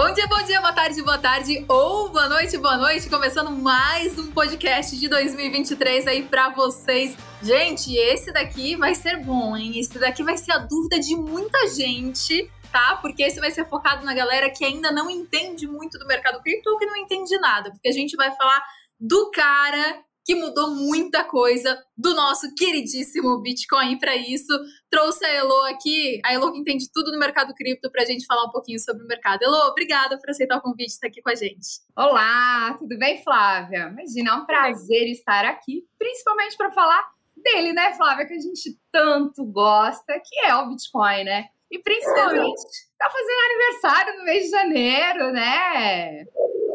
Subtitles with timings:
[0.00, 3.10] Bom dia, bom dia, boa tarde, boa tarde ou boa noite, boa noite.
[3.10, 7.16] Começando mais um podcast de 2023 aí para vocês.
[7.42, 9.76] Gente, esse daqui vai ser bom, hein?
[9.76, 12.96] Esse daqui vai ser a dúvida de muita gente, tá?
[13.02, 16.70] Porque esse vai ser focado na galera que ainda não entende muito do mercado cripto
[16.70, 18.62] ou que não entende nada, porque a gente vai falar
[19.00, 19.98] do cara
[20.28, 24.52] que mudou muita coisa do nosso queridíssimo Bitcoin para isso.
[24.90, 28.26] Trouxe a Elo aqui, a Elo que entende tudo no mercado cripto, para a gente
[28.26, 29.42] falar um pouquinho sobre o mercado.
[29.42, 31.80] Elo, obrigada por aceitar o convite e estar aqui com a gente.
[31.96, 33.88] Olá, tudo bem, Flávia?
[33.90, 37.02] Imagina, é um prazer estar aqui, principalmente para falar
[37.34, 41.46] dele, né, Flávia, que a gente tanto gosta, que é o Bitcoin, né?
[41.70, 42.60] E principalmente,
[42.98, 46.26] tá fazendo aniversário no mês de janeiro, né?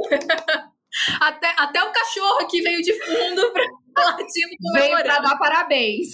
[1.19, 3.63] Até, até o cachorro aqui veio de fundo pra
[4.05, 6.13] latindo Veio pra dar parabéns.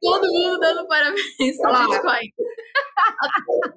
[0.00, 2.32] Todo mundo dando parabéns pro Bitcoin.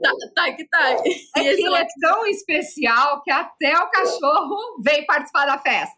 [0.02, 0.90] tá, tá que tá.
[0.91, 0.96] É
[1.41, 5.98] que ele é tão especial que até o cachorro veio participar da festa.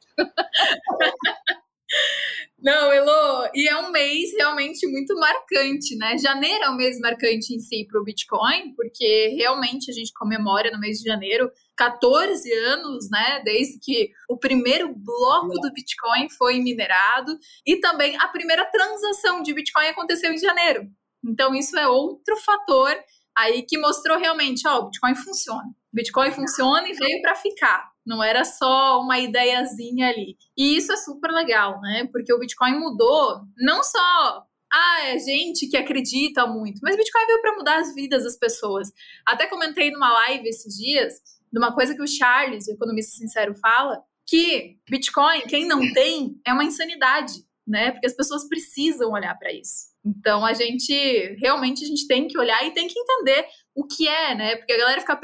[2.60, 3.12] Não, Elo,
[3.54, 6.18] e é um mês realmente muito marcante, né?
[6.18, 10.72] Janeiro é um mês marcante em si para o Bitcoin, porque realmente a gente comemora
[10.72, 13.42] no mês de janeiro 14 anos, né?
[13.44, 19.54] Desde que o primeiro bloco do Bitcoin foi minerado e também a primeira transação de
[19.54, 20.88] Bitcoin aconteceu em janeiro.
[21.26, 22.96] Então, isso é outro fator
[23.36, 25.70] aí que mostrou realmente, ó, o Bitcoin funciona.
[25.94, 27.92] Bitcoin funciona e veio para ficar.
[28.08, 30.38] Não era só uma ideiazinha ali.
[30.58, 32.08] E isso é super legal, né?
[32.12, 37.26] Porque o Bitcoin mudou não só ah, é gente que acredita muito, mas o Bitcoin
[37.26, 38.92] veio para mudar as vidas das pessoas.
[39.26, 41.16] Até comentei numa live esses dias,
[41.52, 46.40] de uma coisa que o Charles, o economista sincero, fala, que Bitcoin, quem não tem,
[46.46, 47.92] é uma insanidade, né?
[47.92, 49.88] Porque as pessoas precisam olhar para isso.
[50.06, 50.94] Então a gente
[51.42, 54.56] realmente a gente tem que olhar e tem que entender o que é, né?
[54.58, 55.20] Porque a galera fica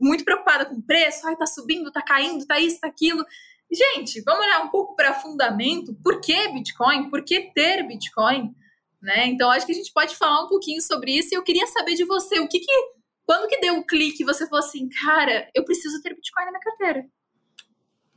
[0.00, 3.24] muito preocupada com o preço, ai, tá subindo, tá caindo, tá isso, tá aquilo.
[3.70, 5.94] Gente, vamos olhar um pouco para fundamento.
[6.02, 7.10] Por que Bitcoin?
[7.10, 8.54] Por que ter Bitcoin?
[9.00, 9.26] Né?
[9.26, 11.28] Então, acho que a gente pode falar um pouquinho sobre isso.
[11.32, 12.72] E eu queria saber de você, o que que,
[13.26, 16.50] quando que deu o um clique, você falou assim, cara, eu preciso ter Bitcoin na
[16.50, 17.06] minha carteira?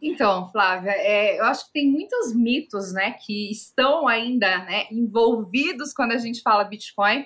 [0.02, 5.94] Então, Flávia, é, eu acho que tem muitos mitos, né, que estão ainda, né, envolvidos
[5.94, 7.24] quando a gente fala Bitcoin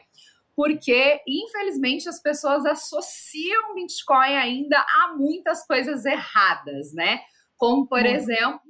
[0.56, 7.22] porque infelizmente as pessoas associam Bitcoin ainda a muitas coisas erradas, né?
[7.58, 8.62] Como, por exemplo,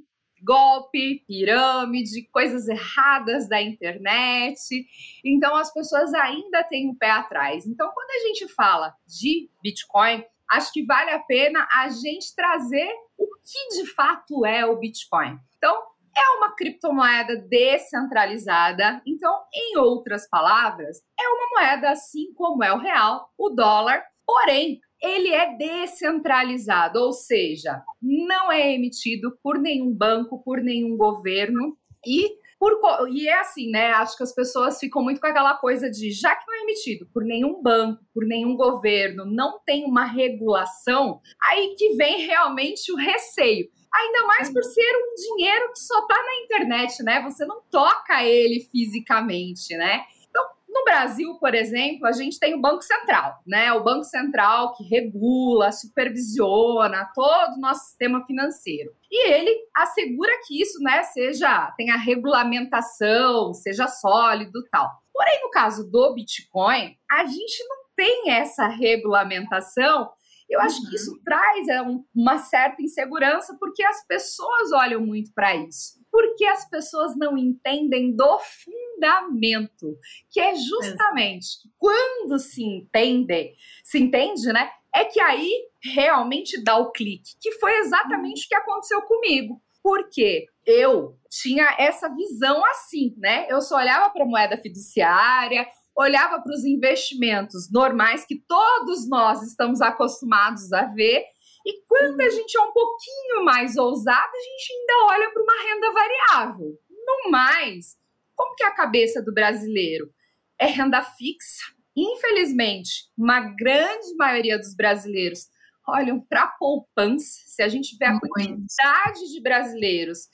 [0.44, 4.86] golpe, pirâmide, coisas erradas da internet.
[5.24, 7.66] Então as pessoas ainda têm um pé atrás.
[7.66, 12.90] Então, quando a gente fala de Bitcoin, acho que vale a pena a gente trazer
[13.18, 15.38] o que de fato é o Bitcoin.
[15.58, 15.82] Então,
[16.18, 19.02] é uma criptomoeda descentralizada.
[19.06, 24.80] Então, em outras palavras, é uma moeda assim como é o real, o dólar, porém,
[25.02, 32.30] ele é descentralizado, ou seja, não é emitido por nenhum banco, por nenhum governo e
[32.58, 32.80] por,
[33.12, 33.92] e é assim, né?
[33.92, 37.08] Acho que as pessoas ficam muito com aquela coisa de já que não é emitido
[37.14, 42.96] por nenhum banco, por nenhum governo, não tem uma regulação, aí que vem realmente o
[42.96, 43.68] receio.
[43.96, 47.22] Ainda mais por ser um dinheiro que só está na internet, né?
[47.22, 50.04] Você não toca ele fisicamente, né?
[50.30, 53.72] Então, no Brasil, por exemplo, a gente tem o Banco Central, né?
[53.72, 58.92] O Banco Central que regula, supervisiona todo o nosso sistema financeiro.
[59.10, 64.92] E ele assegura que isso, né, seja, tenha regulamentação, seja sólido tal.
[65.14, 70.12] Porém, no caso do Bitcoin, a gente não tem essa regulamentação
[70.50, 71.22] eu acho que isso uhum.
[71.24, 76.00] traz é, um, uma certa insegurança porque as pessoas olham muito para isso.
[76.12, 79.98] Porque as pessoas não entendem do fundamento,
[80.32, 81.70] que é justamente é.
[81.78, 83.54] quando se entende,
[83.84, 84.70] se entende, né?
[84.94, 85.52] É que aí
[85.84, 88.46] realmente dá o clique, que foi exatamente uhum.
[88.46, 89.62] o que aconteceu comigo.
[89.84, 93.46] Porque eu tinha essa visão assim, né?
[93.50, 99.42] Eu só olhava para a moeda fiduciária, olhava para os investimentos normais que todos nós
[99.42, 101.24] estamos acostumados a ver.
[101.66, 105.64] E quando a gente é um pouquinho mais ousado, a gente ainda olha para uma
[105.64, 106.80] renda variável.
[106.90, 107.96] No mais,
[108.36, 110.12] como que é a cabeça do brasileiro?
[110.60, 111.74] É renda fixa.
[111.96, 115.48] Infelizmente, uma grande maioria dos brasileiros
[115.88, 117.42] olham para poupança.
[117.46, 120.28] Se a gente vê a quantidade de brasileiros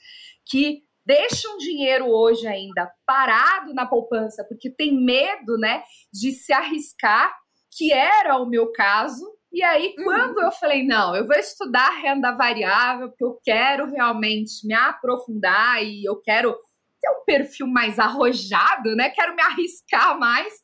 [0.44, 5.82] que deixam dinheiro hoje ainda parado na poupança porque tem medo, né,
[6.12, 7.34] de se arriscar,
[7.76, 9.24] que era o meu caso.
[9.52, 10.04] E aí, uhum.
[10.04, 15.82] quando eu falei, não, eu vou estudar renda variável, porque eu quero realmente me aprofundar
[15.84, 16.52] e eu quero
[17.00, 19.10] ter um perfil mais arrojado, né?
[19.10, 20.54] Quero me arriscar mais.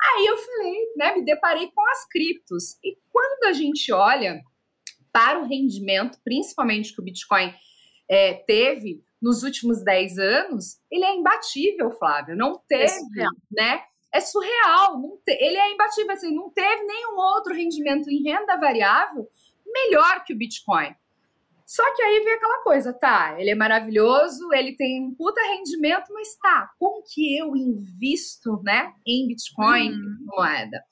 [0.00, 1.14] Aí eu falei, né?
[1.14, 2.76] Me deparei com as criptos.
[2.82, 4.42] E quando a gente olha
[5.12, 7.54] para o rendimento, principalmente que o Bitcoin
[8.10, 12.36] é, teve nos últimos 10 anos, ele é imbatível, Flávio.
[12.36, 13.82] Não teve, é né?
[14.12, 15.00] É surreal.
[15.24, 19.26] Te, ele é imbatível, assim, não teve nenhum outro rendimento em renda variável
[19.66, 20.94] melhor que o Bitcoin.
[21.64, 23.40] Só que aí vem aquela coisa, tá?
[23.40, 28.92] Ele é maravilhoso, ele tem um puta rendimento, mas tá, como que eu invisto, né,
[29.06, 30.18] em Bitcoin, uhum.
[30.26, 30.84] moeda?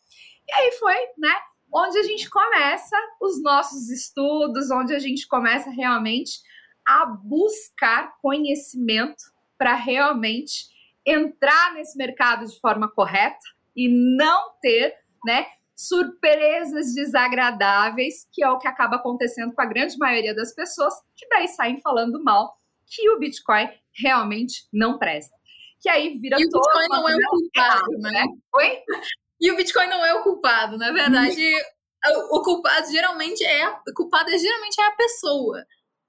[0.48, 1.34] E aí foi, né,
[1.70, 6.40] onde a gente começa os nossos estudos, onde a gente começa realmente
[6.86, 9.22] a buscar conhecimento
[9.56, 10.66] para realmente
[11.04, 13.44] entrar nesse mercado de forma correta
[13.74, 14.94] e não ter,
[15.24, 20.94] né, surpresas desagradáveis, que é o que acaba acontecendo com a grande maioria das pessoas,
[21.16, 22.56] que daí saem falando mal
[22.86, 25.34] que o Bitcoin realmente não presta.
[25.80, 28.10] Que aí vira e o Bitcoin não é o culpado, né?
[28.10, 28.24] né?
[28.54, 28.78] Oi?
[29.40, 31.42] E o Bitcoin não é o culpado, na verdade,
[32.30, 35.64] o culpado geralmente é a culpada geralmente é a pessoa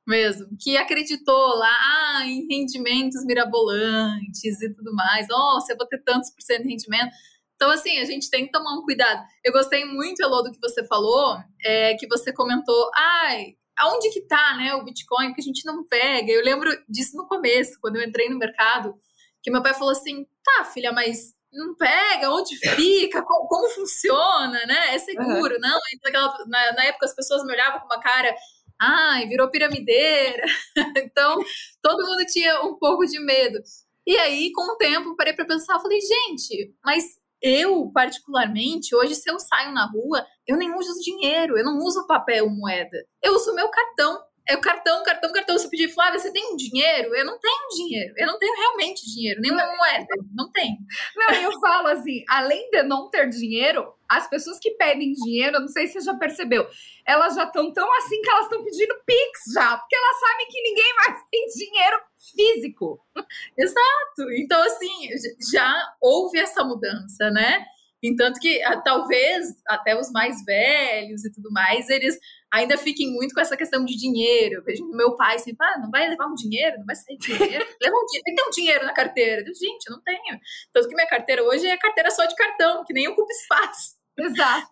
[0.07, 1.75] mesmo, que acreditou lá
[2.17, 5.27] ah, em rendimentos mirabolantes e tudo mais.
[5.27, 7.11] Nossa, eu vou ter tantos por cento de rendimento.
[7.55, 9.23] Então, assim, a gente tem que tomar um cuidado.
[9.43, 14.21] Eu gostei muito, Elô, do que você falou, é, que você comentou, ai, aonde que
[14.21, 16.31] tá, né, o Bitcoin, porque a gente não pega.
[16.31, 18.93] Eu lembro disso no começo, quando eu entrei no mercado,
[19.41, 24.65] que meu pai falou assim, tá, filha, mas não pega, onde fica, como, como funciona,
[24.65, 24.95] né?
[24.95, 25.61] É seguro, uhum.
[25.61, 25.79] não?
[26.03, 28.33] Naquela, na, na, época as pessoas me olhavam com uma cara,
[28.83, 30.43] ai, virou piramideira.
[30.97, 31.39] então,
[31.81, 33.59] todo mundo tinha um pouco de medo.
[34.05, 37.03] E aí, com o tempo, parei para pensar, falei, gente, mas
[37.41, 42.07] eu, particularmente, hoje, se eu saio na rua, eu nem uso dinheiro, eu não uso
[42.07, 42.97] papel moeda.
[43.21, 44.17] Eu uso meu cartão.
[44.47, 45.57] É o cartão, cartão, cartão.
[45.57, 47.15] Se eu pedir, Flávia, você tem dinheiro?
[47.15, 48.13] Eu não tenho dinheiro.
[48.17, 50.07] Eu não tenho realmente dinheiro, nem uma moeda.
[50.33, 50.77] Não tenho.
[51.15, 55.61] Não, eu falo assim, além de não ter dinheiro, as pessoas que pedem dinheiro, eu
[55.61, 56.67] não sei se você já percebeu,
[57.05, 60.61] elas já estão tão assim que elas estão pedindo Pix já, porque elas sabem que
[60.61, 62.01] ninguém mais tem dinheiro
[62.35, 62.99] físico.
[63.57, 64.31] Exato.
[64.37, 65.09] Então, assim,
[65.53, 67.65] já houve essa mudança, né?
[68.03, 72.19] Entanto que ah, talvez até os mais velhos e tudo mais, eles
[72.53, 74.55] ainda fiquem muito com essa questão de dinheiro.
[74.55, 77.65] Eu vejo meu pai sempre, ah, não vai levar um dinheiro, não vai sair dinheiro.
[77.81, 79.41] Leva um dinheiro, tem que ter um dinheiro na carteira.
[79.41, 80.39] Eu, Gente, eu não tenho.
[80.71, 83.95] Tanto que minha carteira hoje é carteira só de cartão, que nem ocupa espaço.
[84.17, 84.67] Exato.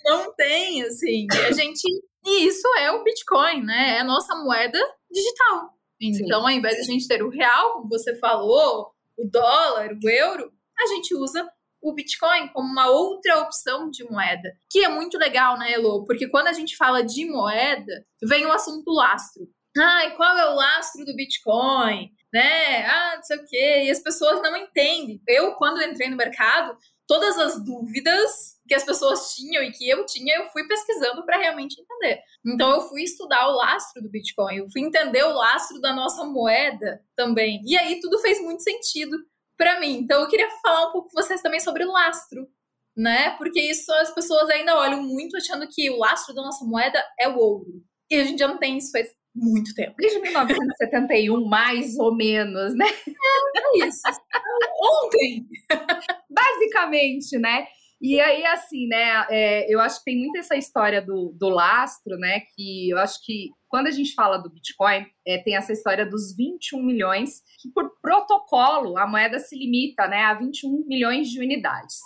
[0.00, 1.26] Então, não tem, assim.
[1.32, 1.82] E a gente.
[2.24, 3.96] E isso é o Bitcoin, né?
[3.96, 4.78] É a nossa moeda
[5.10, 5.74] digital.
[6.00, 6.44] Então, Sim.
[6.44, 10.52] ao invés de a gente ter o real, como você falou, o dólar, o euro,
[10.78, 11.48] a gente usa
[11.80, 16.04] o Bitcoin como uma outra opção de moeda, que é muito legal, né, Elo?
[16.04, 19.48] Porque quando a gente fala de moeda, vem o assunto lastro.
[19.76, 22.10] Ai, qual é o lastro do Bitcoin?
[22.32, 22.84] Né?
[22.86, 23.82] Ah, não sei o quê.
[23.84, 25.20] E as pessoas não entendem.
[25.26, 26.76] Eu, quando entrei no mercado,
[27.06, 31.38] todas as dúvidas que as pessoas tinham e que eu tinha, eu fui pesquisando para
[31.38, 32.20] realmente entender.
[32.44, 36.24] Então eu fui estudar o lastro do Bitcoin, eu fui entender o lastro da nossa
[36.24, 37.62] moeda também.
[37.64, 39.16] E aí tudo fez muito sentido
[39.58, 39.98] para mim.
[39.98, 42.48] Então eu queria falar um pouco com vocês também sobre o lastro,
[42.96, 43.30] né?
[43.36, 47.28] Porque isso as pessoas ainda olham muito achando que o lastro da nossa moeda é
[47.28, 47.82] o ouro.
[48.10, 49.94] E a gente já não tem isso faz muito tempo.
[49.98, 52.86] Desde 1971, mais ou menos, né?
[52.86, 54.02] É, é isso.
[55.04, 55.46] Ontem!
[56.30, 57.66] Basicamente, né?
[58.00, 62.16] E aí, assim, né, é, eu acho que tem muito essa história do, do lastro,
[62.16, 66.06] né, que eu acho que quando a gente fala do Bitcoin, é, tem essa história
[66.06, 71.40] dos 21 milhões, que por protocolo a moeda se limita, né, a 21 milhões de
[71.40, 71.96] unidades.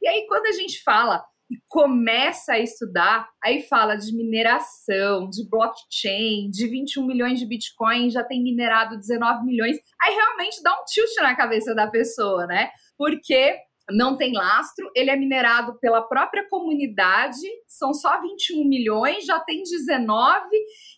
[0.00, 5.46] E aí, quando a gente fala e começa a estudar, aí fala de mineração, de
[5.50, 9.76] blockchain, de 21 milhões de Bitcoin, já tem minerado 19 milhões.
[10.00, 12.70] Aí realmente dá um tilt na cabeça da pessoa, né?
[12.96, 13.58] Porque
[13.90, 19.62] não tem lastro, ele é minerado pela própria comunidade, são só 21 milhões, já tem
[19.62, 20.46] 19,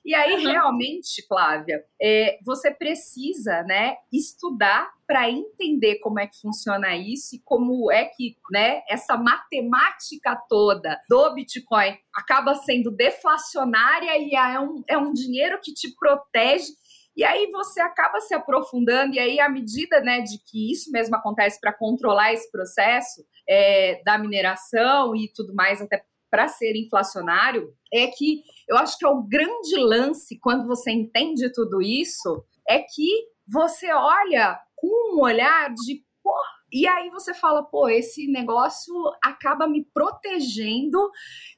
[0.05, 0.51] e aí uhum.
[0.51, 7.43] realmente, Flávia, é, você precisa né, estudar para entender como é que funciona isso e
[7.45, 14.83] como é que né, essa matemática toda do Bitcoin acaba sendo deflacionária e é um,
[14.89, 16.73] é um dinheiro que te protege
[17.17, 21.15] e aí você acaba se aprofundando, e aí, à medida né, de que isso mesmo
[21.17, 27.73] acontece para controlar esse processo é, da mineração e tudo mais, até para ser inflacionário,
[27.93, 32.81] é que eu acho que é o grande lance quando você entende tudo isso, é
[32.81, 33.09] que
[33.47, 36.35] você olha com um olhar de pô,
[36.73, 38.93] e aí você fala, pô, esse negócio
[39.23, 40.99] acaba me protegendo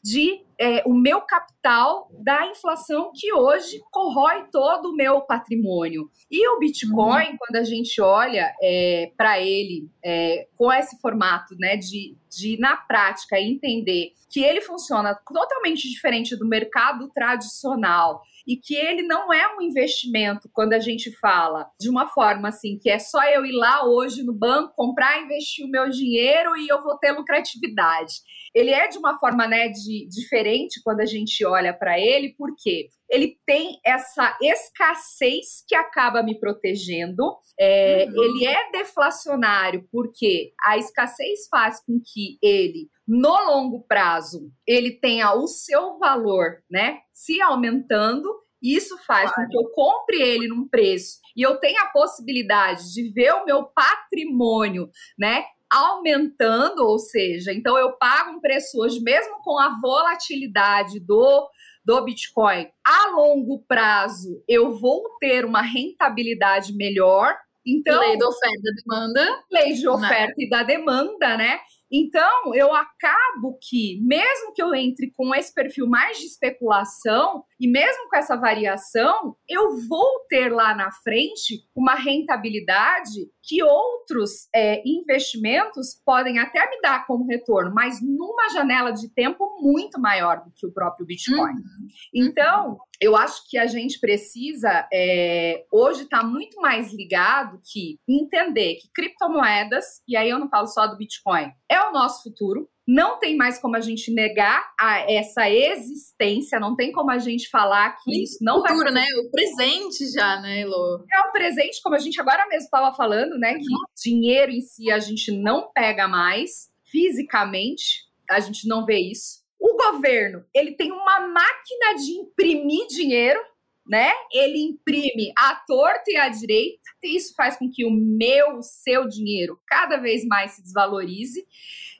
[0.05, 6.11] de é, o meu capital da inflação que hoje corrói todo o meu patrimônio.
[6.31, 7.37] E o Bitcoin, uhum.
[7.39, 12.77] quando a gente olha é, para ele é, com esse formato né, de, de, na
[12.77, 19.57] prática, entender que ele funciona totalmente diferente do mercado tradicional e que ele não é
[19.57, 23.53] um investimento quando a gente fala de uma forma assim, que é só eu ir
[23.53, 28.15] lá hoje no banco, comprar, investir o meu dinheiro e eu vou ter lucratividade.
[28.55, 30.46] Ele é de uma forma né, de, diferente
[30.83, 37.37] quando a gente olha para ele, porque ele tem essa escassez que acaba me protegendo.
[37.59, 38.23] É, uhum.
[38.23, 45.35] Ele é deflacionário porque a escassez faz com que ele, no longo prazo, ele tenha
[45.35, 48.29] o seu valor, né, se aumentando.
[48.63, 49.49] Isso faz claro.
[49.49, 53.45] com que eu compre ele num preço e eu tenha a possibilidade de ver o
[53.45, 55.45] meu patrimônio, né,
[55.77, 61.49] aumentando, ou seja, então eu pago um preço hoje, mesmo com a volatilidade do,
[61.85, 67.37] do Bitcoin, a longo prazo eu vou ter uma rentabilidade melhor.
[67.67, 69.45] Então, lei da oferta e da demanda.
[69.51, 71.59] Lei de oferta e da demanda, né?
[71.91, 77.69] Então, eu acabo que, mesmo que eu entre com esse perfil mais de especulação, e
[77.69, 84.83] mesmo com essa variação, eu vou ter lá na frente uma rentabilidade que outros é,
[84.85, 90.53] investimentos podem até me dar como retorno, mas numa janela de tempo muito maior do
[90.55, 91.53] que o próprio Bitcoin.
[91.53, 91.89] Uhum.
[92.13, 97.99] Então, eu acho que a gente precisa é, hoje estar tá muito mais ligado que
[98.09, 102.69] entender que criptomoedas, e aí eu não falo só do Bitcoin, é o nosso futuro.
[102.89, 107.51] Não tem mais como a gente negar a essa existência, não tem como a gente
[107.51, 108.93] falar que isso não futuro, vai.
[108.93, 109.05] né?
[109.27, 111.05] O presente já, né, Elo?
[111.13, 113.55] É o presente, como a gente agora mesmo estava falando, né?
[113.55, 113.65] Que
[114.05, 119.46] dinheiro em si a gente não pega mais fisicamente, a gente não vê isso.
[119.59, 123.41] O governo, ele tem uma máquina de imprimir dinheiro,
[123.87, 124.13] né?
[124.33, 128.63] Ele imprime à torta e à direita, e isso faz com que o meu, o
[128.63, 131.47] seu dinheiro cada vez mais se desvalorize.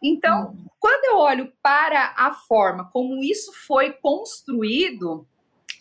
[0.03, 0.67] Então, hum.
[0.79, 5.27] quando eu olho para a forma como isso foi construído,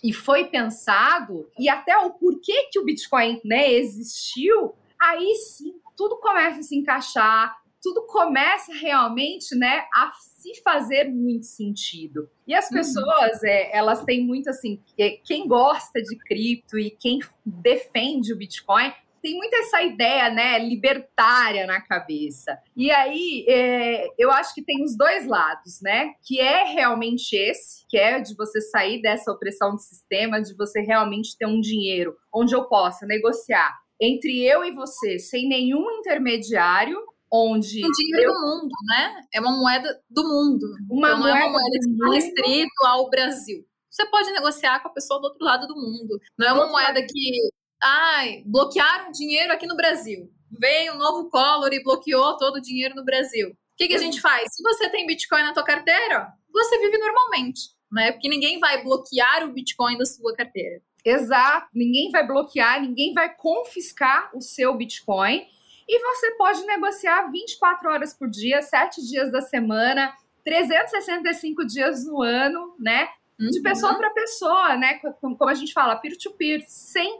[0.05, 6.17] e foi pensado, e até o porquê que o Bitcoin né, existiu, aí sim tudo
[6.17, 12.27] começa a se encaixar, tudo começa realmente né, a se fazer muito sentido.
[12.47, 12.77] E as uhum.
[12.77, 13.47] pessoas, uhum.
[13.47, 14.81] é, elas têm muito assim,
[15.23, 21.67] quem gosta de cripto e quem defende o Bitcoin, tem muito essa ideia, né, libertária
[21.67, 22.57] na cabeça.
[22.75, 27.85] E aí, é, eu acho que tem os dois lados, né, que é realmente esse,
[27.87, 32.15] que é de você sair dessa opressão do sistema, de você realmente ter um dinheiro
[32.33, 36.99] onde eu possa negociar entre eu e você, sem nenhum intermediário,
[37.31, 37.85] onde.
[37.85, 38.33] O dinheiro eu...
[38.33, 39.21] do mundo, né?
[39.33, 40.65] É uma moeda do mundo.
[40.89, 43.65] Uma então, não moeda é uma moeda que está restrito ao Brasil.
[43.89, 46.19] Você pode negociar com a pessoa do outro lado do mundo.
[46.37, 47.49] Não é uma moeda que.
[47.81, 50.29] Ai, bloquearam dinheiro aqui no Brasil.
[50.59, 53.49] Veio um novo Collor e bloqueou todo o dinheiro no Brasil.
[53.49, 54.53] O que, que a gente faz?
[54.53, 58.11] Se você tem Bitcoin na tua carteira, você vive normalmente, né?
[58.13, 60.81] Porque ninguém vai bloquear o Bitcoin da sua carteira.
[61.03, 65.45] Exato, ninguém vai bloquear, ninguém vai confiscar o seu Bitcoin.
[65.87, 70.13] E você pode negociar 24 horas por dia, 7 dias da semana,
[70.43, 73.07] 365 dias no ano, né?
[73.37, 73.63] De uhum.
[73.63, 74.99] pessoa para pessoa, né?
[75.19, 77.19] Como a gente fala, peer-to-peer, -peer, sem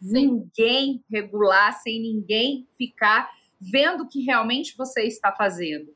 [0.00, 0.12] Sim.
[0.12, 3.30] ninguém regular, sem ninguém ficar
[3.60, 5.94] vendo o que realmente você está fazendo.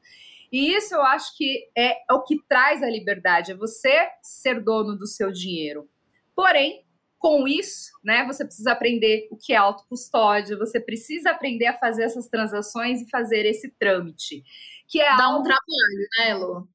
[0.52, 4.96] E isso eu acho que é o que traz a liberdade, é você ser dono
[4.96, 5.88] do seu dinheiro.
[6.34, 6.84] Porém,
[7.20, 12.04] com isso, né, você precisa aprender o que é autocustódia, você precisa aprender a fazer
[12.04, 14.42] essas transações e fazer esse trâmite.
[14.88, 16.68] Que é Dá algo, um trabalho, né, Lu?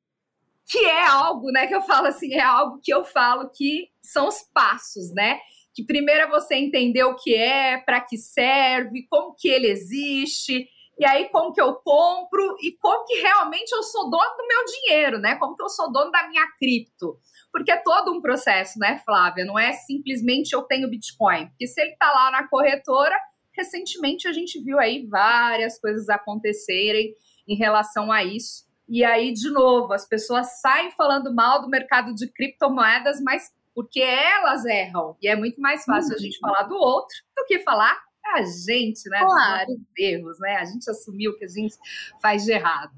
[0.68, 4.28] Que é algo, né, que eu falo assim, é algo que eu falo que são
[4.28, 5.40] os passos, né?
[5.74, 10.70] Que primeiro é você entender o que é, para que serve, como que ele existe,
[10.98, 14.66] e aí como que eu compro e como que realmente eu sou dono do meu
[14.66, 15.36] dinheiro, né?
[15.36, 17.20] Como que eu sou dono da minha cripto
[17.56, 19.46] porque é todo um processo, né, Flávia?
[19.46, 21.48] Não é simplesmente eu tenho Bitcoin.
[21.48, 23.18] Porque se ele está lá na corretora,
[23.56, 27.14] recentemente a gente viu aí várias coisas acontecerem
[27.48, 28.66] em relação a isso.
[28.90, 34.02] E aí, de novo, as pessoas saem falando mal do mercado de criptomoedas, mas porque
[34.02, 35.16] elas erram.
[35.22, 36.18] E é muito mais fácil uhum.
[36.18, 37.98] a gente falar do outro do que falar
[38.34, 39.20] a gente, né?
[39.20, 39.68] Claro.
[39.68, 40.58] Dos erros, né?
[40.58, 41.76] A gente assumiu o que a gente
[42.22, 42.92] faz de errado.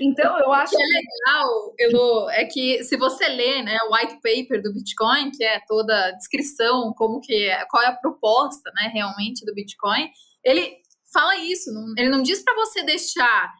[0.00, 3.94] Então, eu acho o que é legal, Elo, é que se você lê, né, o
[3.94, 7.96] white paper do Bitcoin, que é toda a descrição, como que é, qual é a
[7.96, 10.10] proposta, né, realmente do Bitcoin,
[10.42, 10.76] ele
[11.12, 13.52] fala isso, ele não diz para você deixar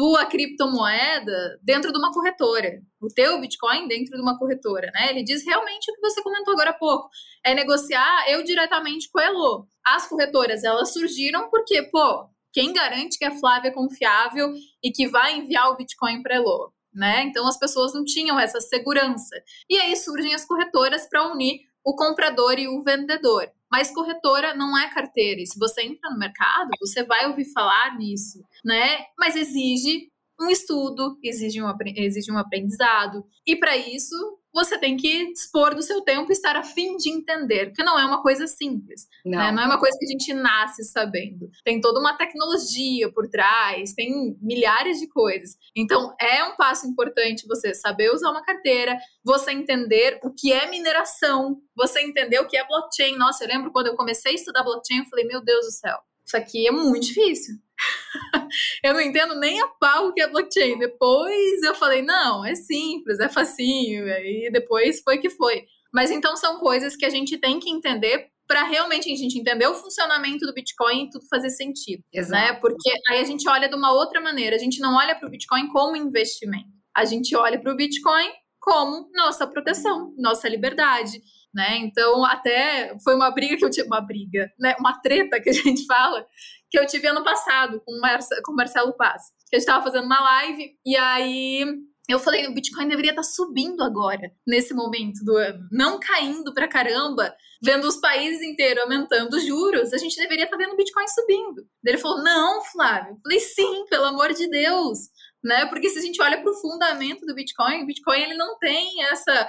[0.00, 5.10] tua criptomoeda dentro de uma corretora, o teu Bitcoin dentro de uma corretora, né?
[5.10, 7.10] Ele diz realmente o que você comentou agora há pouco,
[7.44, 9.66] é negociar eu diretamente com a Elo.
[9.84, 14.50] As corretoras, elas surgiram porque, pô, quem garante que a Flávia é confiável
[14.82, 16.72] e que vai enviar o Bitcoin para a Elo?
[16.94, 17.24] Né?
[17.24, 19.36] Então as pessoas não tinham essa segurança.
[19.68, 23.52] E aí surgem as corretoras para unir o comprador e o vendedor.
[23.70, 25.40] Mas corretora não é carteira.
[25.40, 29.04] E se você entra no mercado, você vai ouvir falar nisso, né?
[29.18, 30.10] Mas exige
[30.40, 33.24] um estudo, exige um, exige um aprendizado.
[33.46, 34.16] E para isso,
[34.52, 37.98] você tem que dispor do seu tempo e estar a fim de entender, porque não
[37.98, 39.06] é uma coisa simples.
[39.24, 39.38] Não.
[39.38, 39.52] Né?
[39.52, 41.50] não é uma coisa que a gente nasce sabendo.
[41.64, 45.56] Tem toda uma tecnologia por trás, tem milhares de coisas.
[45.74, 50.68] Então, é um passo importante você saber usar uma carteira, você entender o que é
[50.68, 53.16] mineração, você entender o que é blockchain.
[53.16, 55.98] Nossa, eu lembro quando eu comecei a estudar blockchain, eu falei, meu Deus do céu,
[56.24, 57.56] isso aqui é muito difícil.
[58.84, 60.78] eu não entendo nem a pau o que é blockchain.
[60.78, 64.08] Depois eu falei, não, é simples, é facinho.
[64.08, 65.64] E depois foi que foi.
[65.92, 69.68] Mas então são coisas que a gente tem que entender para realmente a gente entender
[69.68, 72.02] o funcionamento do Bitcoin e tudo fazer sentido.
[72.12, 72.20] Né?
[72.20, 72.52] Exato.
[72.52, 72.60] Né?
[72.60, 74.56] Porque aí a gente olha de uma outra maneira.
[74.56, 76.68] A gente não olha para o Bitcoin como investimento.
[76.92, 81.22] A gente olha para o Bitcoin como nossa proteção, nossa liberdade.
[81.52, 81.78] Né?
[81.78, 84.76] Então, até foi uma briga que eu tive, uma briga, né?
[84.78, 86.24] Uma treta que a gente fala,
[86.70, 89.22] que eu tive ano passado com o, Marcelo Paz.
[89.48, 91.64] Que a gente estava fazendo uma live e aí
[92.08, 96.52] eu falei, o Bitcoin deveria estar tá subindo agora, nesse momento do ano, não caindo
[96.52, 100.74] pra caramba, vendo os países inteiros aumentando os juros, a gente deveria estar tá vendo
[100.74, 101.62] o Bitcoin subindo.
[101.84, 103.12] Ele falou, não, Flávio.
[103.12, 104.98] Eu falei, sim, pelo amor de Deus.
[105.42, 105.66] Né?
[105.66, 109.04] Porque se a gente olha para o fundamento do Bitcoin, o Bitcoin ele não tem
[109.04, 109.48] essa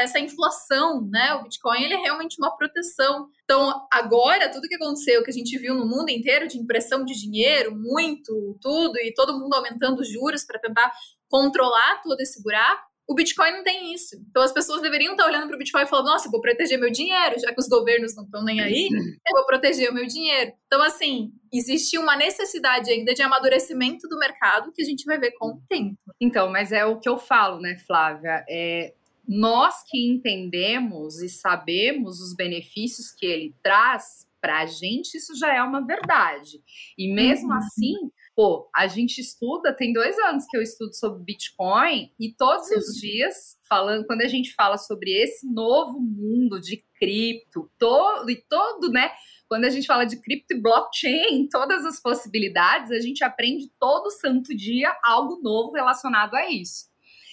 [0.00, 1.34] essa inflação, né?
[1.34, 3.28] O Bitcoin ele é realmente uma proteção.
[3.44, 7.14] Então, agora, tudo que aconteceu, que a gente viu no mundo inteiro de impressão de
[7.14, 10.92] dinheiro, muito, tudo, e todo mundo aumentando os juros para tentar
[11.28, 14.16] controlar todo esse buraco, o Bitcoin não tem isso.
[14.30, 16.78] Então as pessoas deveriam estar olhando para o Bitcoin e falando: nossa, eu vou proteger
[16.78, 18.88] meu dinheiro, já que os governos não estão nem aí,
[19.26, 20.52] eu vou proteger o meu dinheiro.
[20.66, 25.32] Então, assim, existe uma necessidade ainda de amadurecimento do mercado que a gente vai ver
[25.32, 25.98] com o tempo.
[26.20, 28.44] Então, mas é o que eu falo, né, Flávia?
[28.48, 28.94] É,
[29.26, 35.54] nós que entendemos e sabemos os benefícios que ele traz para a gente, isso já
[35.54, 36.62] é uma verdade.
[36.98, 37.56] E mesmo uhum.
[37.56, 37.94] assim,
[38.36, 42.76] pô, a gente estuda, tem dois anos que eu estudo sobre Bitcoin e todos Sim.
[42.76, 48.36] os dias, falando, quando a gente fala sobre esse novo mundo de cripto, todo e
[48.36, 49.10] todo, né?
[49.48, 54.10] Quando a gente fala de cripto e blockchain, todas as possibilidades, a gente aprende todo
[54.10, 56.92] santo dia algo novo relacionado a isso.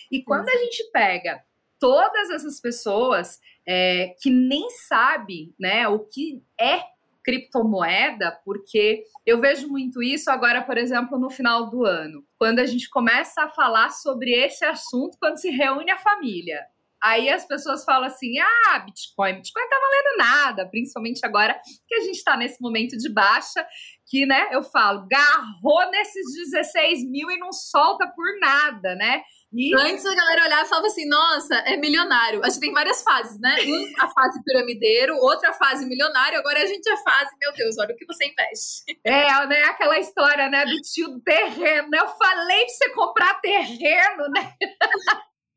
[0.10, 1.44] E quando a gente pega
[1.82, 6.84] todas essas pessoas é, que nem sabe né, o que é
[7.24, 12.66] criptomoeda, porque eu vejo muito isso agora, por exemplo, no final do ano, quando a
[12.66, 16.66] gente começa a falar sobre esse assunto, quando se reúne a família.
[17.04, 22.00] Aí as pessoas falam assim: ah, Bitcoin, Bitcoin tá valendo nada, principalmente agora que a
[22.02, 23.66] gente está nesse momento de baixa,
[24.06, 29.24] que, né, eu falo, garrou nesses 16 mil e não solta por nada, né?
[29.54, 29.76] E...
[29.76, 32.44] Antes a galera olhava e falava assim, nossa, é milionário.
[32.44, 33.56] A gente tem várias fases, né?
[33.66, 37.94] Um, a fase piramideiro, outra fase milionário, agora a gente é fase, meu Deus, olha
[37.94, 38.84] o que você investe.
[39.04, 39.64] É, né?
[39.64, 41.90] Aquela história, né, do tio do terreno.
[41.94, 44.54] Eu falei pra você comprar terreno, né?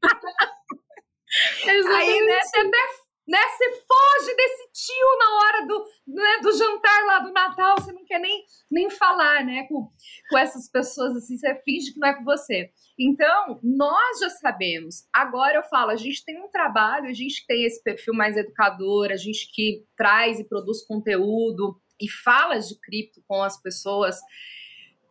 [1.97, 3.39] Aí, né, você até né?
[3.39, 8.05] Você foge desse tio na hora do, né, do jantar lá do Natal, você não
[8.05, 9.91] quer nem, nem falar, né, com,
[10.29, 12.71] com essas pessoas assim, você finge que não é com você.
[12.99, 15.07] Então, nós já sabemos.
[15.13, 19.11] Agora eu falo, a gente tem um trabalho, a gente tem esse perfil mais educador,
[19.11, 24.19] a gente que traz e produz conteúdo e fala de cripto com as pessoas.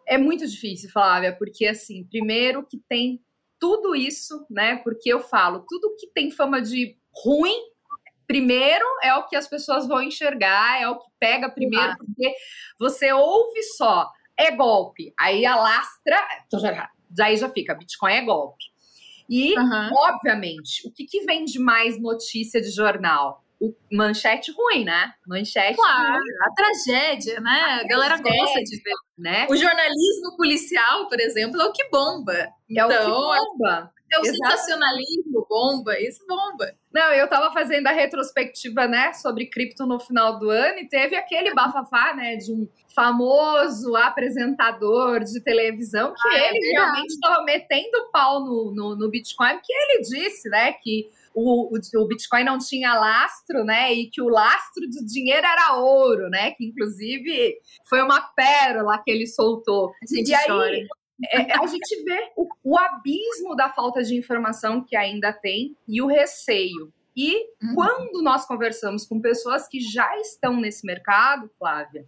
[0.08, 3.21] É muito difícil, Flávia, porque assim, primeiro que tem
[3.60, 4.78] tudo isso, né?
[4.78, 7.73] Porque eu falo, tudo que tem fama de ruim
[8.28, 11.98] primeiro é o que as pessoas vão enxergar, é o que pega primeiro, ah.
[11.98, 12.34] porque
[12.80, 16.22] você ouve só, é golpe, aí alastra,
[17.10, 18.74] daí já fica, Bitcoin é golpe.
[19.30, 19.90] E, uhum.
[19.94, 23.44] obviamente, o que, que vem de mais notícia de jornal?
[23.60, 25.14] O manchete ruim, né?
[25.26, 26.22] Manchete claro, ruim.
[26.42, 27.62] a tragédia, né?
[27.62, 28.94] A, a galera tragédia, gosta de ver.
[29.18, 29.48] Né?
[29.50, 32.34] O jornalismo policial, por exemplo, é o que bomba.
[32.34, 33.94] É então, o que então, bomba.
[34.13, 36.73] É o sensacionalismo bomba, isso bomba.
[36.91, 41.15] Não, eu tava fazendo a retrospectiva, né, sobre cripto no final do ano e teve
[41.15, 47.13] aquele bafafá, né, de um famoso apresentador de televisão que ah, é ele é realmente
[47.13, 52.08] estava metendo pau no, no, no Bitcoin, porque ele disse, né, que o, o, o,
[52.08, 53.91] Bitcoin não tinha lastro, né?
[53.91, 56.52] E que o lastro do dinheiro era ouro, né?
[56.52, 57.56] Que inclusive
[57.89, 59.89] foi uma pérola que ele soltou.
[59.89, 60.69] A gente e chora.
[60.69, 60.88] aí
[61.32, 66.02] é, a gente vê o, o, abismo da falta de informação que ainda tem e
[66.02, 66.91] o receio.
[67.15, 67.76] E uhum.
[67.76, 72.08] quando nós conversamos com pessoas que já estão nesse mercado, Flávia,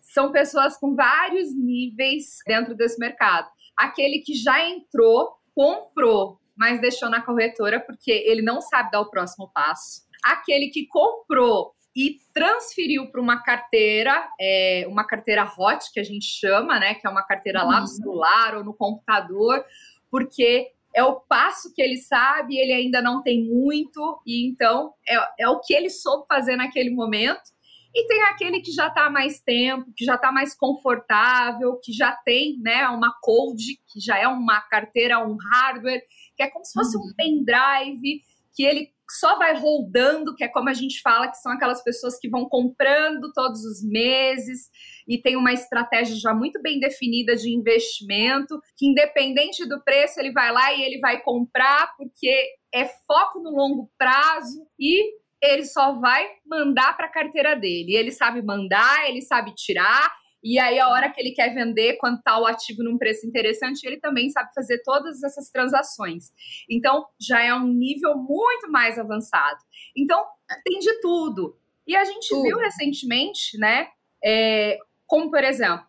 [0.00, 3.48] são pessoas com vários níveis dentro desse mercado.
[3.76, 9.10] Aquele que já entrou, comprou, mas deixou na corretora porque ele não sabe dar o
[9.10, 10.02] próximo passo.
[10.22, 16.26] Aquele que comprou e transferiu para uma carteira, é, uma carteira hot que a gente
[16.26, 16.94] chama, né?
[16.94, 17.86] Que é uma carteira lá no uhum.
[17.86, 19.64] celular ou no computador,
[20.10, 25.44] porque é o passo que ele sabe, ele ainda não tem muito, e então é,
[25.44, 27.54] é o que ele soube fazer naquele momento.
[27.96, 31.92] E tem aquele que já está há mais tempo, que já está mais confortável, que
[31.92, 36.02] já tem né, uma code, que já é uma carteira, um hardware,
[36.36, 37.04] que é como se fosse uhum.
[37.04, 38.20] um pendrive,
[38.52, 42.18] que ele só vai rodando, que é como a gente fala, que são aquelas pessoas
[42.18, 44.70] que vão comprando todos os meses
[45.06, 50.32] e tem uma estratégia já muito bem definida de investimento, que independente do preço, ele
[50.32, 55.92] vai lá e ele vai comprar, porque é foco no longo prazo e ele só
[56.00, 57.94] vai mandar para a carteira dele.
[57.94, 60.10] Ele sabe mandar, ele sabe tirar,
[60.44, 63.82] e aí, a hora que ele quer vender, quando está o ativo num preço interessante,
[63.86, 66.30] ele também sabe fazer todas essas transações.
[66.68, 69.58] Então, já é um nível muito mais avançado.
[69.96, 70.22] Então,
[70.62, 71.56] tem de tudo.
[71.86, 72.42] E a gente tudo.
[72.42, 73.88] viu recentemente, né?
[74.22, 74.76] É,
[75.06, 75.86] como, por exemplo,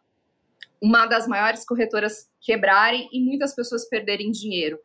[0.81, 4.79] uma das maiores corretoras quebrarem e muitas pessoas perderem dinheiro.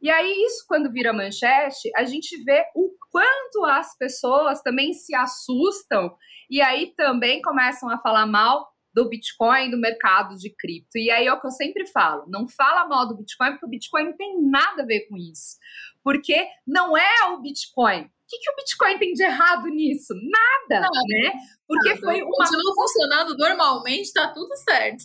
[0.00, 5.16] E aí, isso, quando vira manchete, a gente vê o quanto as pessoas também se
[5.16, 6.14] assustam
[6.48, 10.96] e aí também começam a falar mal do Bitcoin, do mercado de cripto.
[10.96, 13.68] E aí é o que eu sempre falo: não fala mal do Bitcoin, porque o
[13.68, 15.58] Bitcoin não tem nada a ver com isso.
[16.02, 18.04] Porque não é o Bitcoin.
[18.04, 20.14] O que, que o Bitcoin tem de errado nisso?
[20.14, 21.32] Nada, não, né?
[21.68, 22.00] Porque nada.
[22.00, 22.36] foi uma.
[22.36, 25.04] Continua funcionando normalmente, tá tudo certo.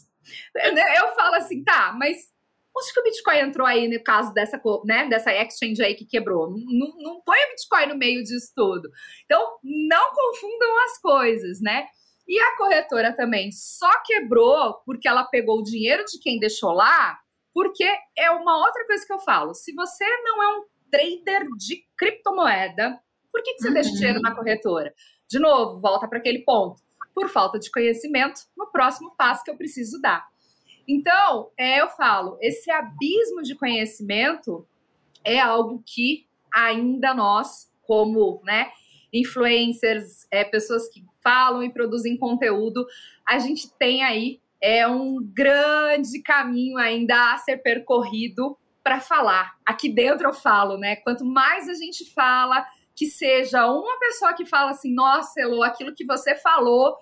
[0.56, 2.32] Né, eu falo assim, tá, mas
[2.78, 6.50] onde que o Bitcoin entrou aí no caso dessa, né, dessa exchange aí que quebrou?
[6.52, 8.90] Não, não põe o Bitcoin no meio disso tudo.
[9.26, 11.88] Então, não confundam as coisas, né?
[12.32, 17.20] E a corretora também só quebrou porque ela pegou o dinheiro de quem deixou lá,
[17.54, 17.84] porque
[18.18, 19.54] é uma outra coisa que eu falo.
[19.54, 22.98] Se você não é um trader de criptomoeda,
[23.30, 23.74] por que, que você uhum.
[23.74, 24.94] deixa dinheiro na corretora?
[25.30, 26.82] De novo, volta para aquele ponto.
[27.14, 30.26] Por falta de conhecimento, no próximo passo que eu preciso dar.
[30.88, 34.66] Então, é, eu falo, esse abismo de conhecimento
[35.22, 38.72] é algo que ainda nós, como né,
[39.14, 42.86] influencers, é, pessoas que falam e produzem conteúdo,
[43.28, 49.54] a gente tem aí é um grande caminho ainda a ser percorrido para falar.
[49.66, 50.98] Aqui dentro eu falo, né?
[50.98, 52.64] Quanto mais a gente fala,
[52.96, 56.96] que seja uma pessoa que fala assim, nossa, Elo, aquilo que você falou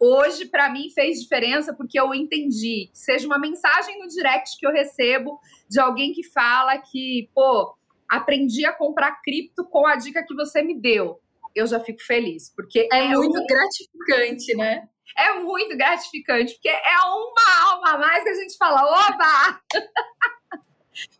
[0.00, 2.90] hoje para mim fez diferença porque eu entendi.
[2.92, 7.74] Seja uma mensagem no direct que eu recebo de alguém que fala que, pô,
[8.08, 11.20] aprendi a comprar cripto com a dica que você me deu
[11.56, 13.46] eu já fico feliz, porque é, é muito um...
[13.46, 14.88] gratificante, né?
[15.16, 19.60] É muito gratificante, porque é uma alma a mais que a gente fala, oba!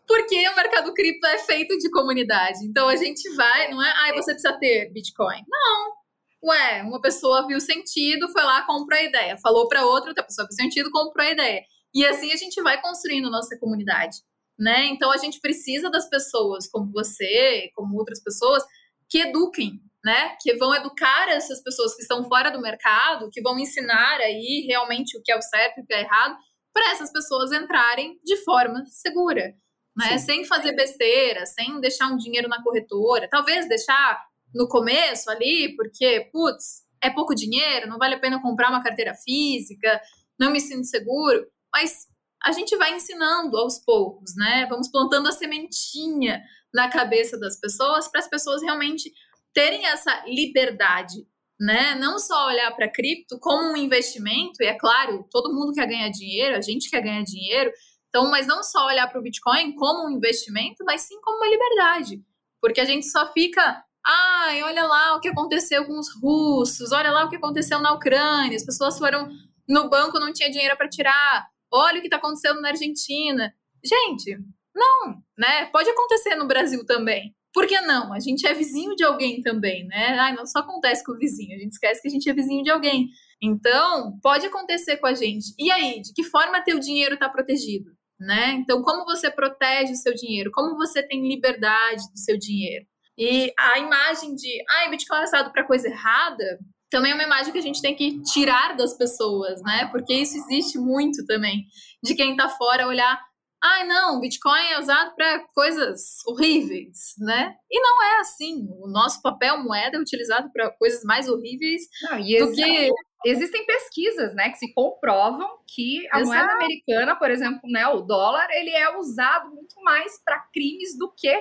[0.07, 2.59] porque o mercado cripto é feito de comunidade.
[2.63, 5.43] Então a gente vai, não é, ai, você precisa ter Bitcoin.
[5.47, 5.97] Não.
[6.43, 9.37] Ué, uma pessoa viu sentido, foi lá, comprou a ideia.
[9.37, 11.63] Falou para outra, outra pessoa viu sentido, comprou a ideia.
[11.93, 14.17] E assim a gente vai construindo nossa comunidade,
[14.57, 14.85] né?
[14.85, 18.63] Então a gente precisa das pessoas como você, como outras pessoas,
[19.09, 20.37] que eduquem, né?
[20.41, 25.17] Que vão educar essas pessoas que estão fora do mercado, que vão ensinar aí realmente
[25.17, 26.37] o que é o certo e o que é errado,
[26.73, 29.53] para essas pessoas entrarem de forma segura,
[29.97, 30.17] né?
[30.17, 30.19] Sim.
[30.19, 34.23] Sem fazer besteira, sem deixar um dinheiro na corretora, talvez deixar
[34.55, 39.13] no começo ali, porque, putz, é pouco dinheiro, não vale a pena comprar uma carteira
[39.13, 40.01] física,
[40.39, 42.07] não me sinto seguro, mas
[42.45, 44.65] a gente vai ensinando aos poucos, né?
[44.69, 46.41] Vamos plantando a sementinha
[46.73, 49.11] na cabeça das pessoas para as pessoas realmente
[49.57, 51.25] terem essa liberdade,
[51.59, 51.95] né?
[51.95, 56.09] Não só olhar para cripto como um investimento, e é claro, todo mundo quer ganhar
[56.09, 57.71] dinheiro, a gente quer ganhar dinheiro,
[58.07, 61.47] então, mas não só olhar para o Bitcoin como um investimento, mas sim como uma
[61.47, 62.23] liberdade.
[62.61, 67.11] Porque a gente só fica, ai, olha lá o que aconteceu com os russos, olha
[67.11, 69.27] lá o que aconteceu na Ucrânia, as pessoas foram
[69.67, 73.51] no banco, não tinha dinheiro para tirar, olha o que está acontecendo na Argentina.
[73.83, 74.37] Gente,
[74.75, 75.65] não, né?
[75.71, 77.35] Pode acontecer no Brasil também.
[77.57, 78.13] Por que não?
[78.13, 80.15] A gente é vizinho de alguém também, né?
[80.19, 82.61] Ai, não só acontece com o vizinho, a gente esquece que a gente é vizinho
[82.61, 83.09] de alguém.
[83.41, 85.55] Então, pode acontecer com a gente.
[85.57, 87.89] E aí, de que forma teu dinheiro está protegido?
[88.19, 88.51] Né?
[88.59, 90.51] Então, como você protege o seu dinheiro?
[90.53, 92.85] Como você tem liberdade do seu dinheiro?
[93.17, 96.59] E a imagem de, ai, Bitcoin é usado para coisa errada,
[96.91, 99.87] também é uma imagem que a gente tem que tirar das pessoas, né?
[99.91, 101.65] Porque isso existe muito também,
[102.03, 103.19] de quem está fora olhar
[103.61, 107.55] ai não, o Bitcoin é usado para coisas horríveis, né?
[107.69, 108.67] E não é assim.
[108.79, 112.91] O nosso papel moeda é utilizado para coisas mais horríveis não, do que
[113.25, 116.25] existem pesquisas, né, que se comprovam que a Exato.
[116.27, 121.11] moeda americana, por exemplo, né, o dólar, ele é usado muito mais para crimes do
[121.11, 121.33] que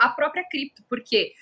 [0.00, 1.32] a própria cripto, porque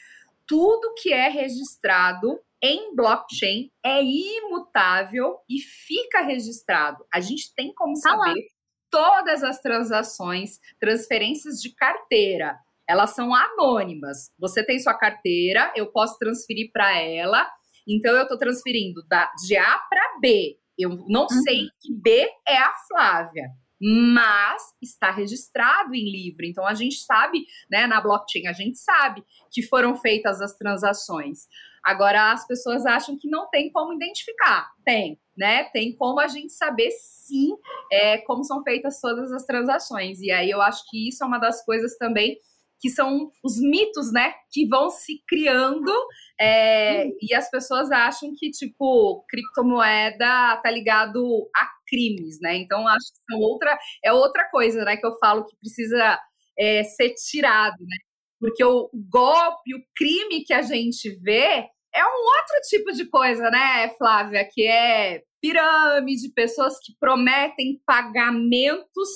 [0.47, 7.05] tudo que é registrado em blockchain é imutável e fica registrado.
[7.13, 8.49] A gente tem como tá saber
[8.95, 12.57] todas as transações, transferências de carteira,
[12.89, 14.31] elas são anônimas.
[14.39, 17.45] Você tem sua carteira, eu posso transferir para ela,
[17.89, 20.57] então eu estou transferindo da, de A para B.
[20.79, 21.43] Eu não uhum.
[21.43, 26.47] sei que B é a Flávia, mas está registrado em livro.
[26.47, 31.49] Então a gente sabe, né, na blockchain, a gente sabe que foram feitas as transações.
[31.85, 34.71] Agora as pessoas acham que não tem como identificar.
[34.85, 35.65] Tem, né?
[35.65, 37.51] Tem como a gente saber sim
[37.93, 40.21] é, como são feitas todas as transações.
[40.21, 42.39] E aí eu acho que isso é uma das coisas também
[42.81, 45.91] que são os mitos, né, que vão se criando
[46.39, 52.57] é, e as pessoas acham que tipo criptomoeda tá ligado a crimes, né?
[52.57, 56.21] Então acho que é outra é outra coisa, né, que eu falo que precisa
[56.59, 57.97] é, ser tirado, né?
[58.39, 63.51] Porque o golpe, o crime que a gente vê é um outro tipo de coisa,
[63.51, 64.49] né, Flávia?
[64.51, 69.09] Que é pirâmide, pessoas que prometem pagamentos